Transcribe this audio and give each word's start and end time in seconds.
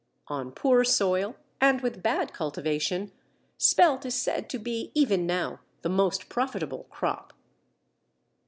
On 0.29 0.51
poor 0.51 0.83
soil 0.83 1.35
and 1.61 1.81
with 1.81 2.01
bad 2.01 2.33
cultivation, 2.33 3.11
"spelt" 3.59 4.03
is 4.03 4.15
said 4.15 4.49
to 4.49 4.57
be 4.57 4.91
even 4.95 5.27
now 5.27 5.59
the 5.83 5.89
most 5.89 6.27
profitable 6.27 6.85
crop. 6.89 7.33